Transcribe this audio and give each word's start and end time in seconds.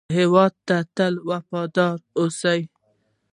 هېواد 0.17 0.53
ته 0.67 0.77
تل 0.95 1.13
وفاداره 1.29 2.03
اوسئ 2.19 2.61